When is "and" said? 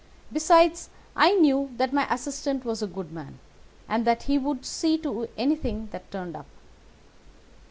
3.87-4.03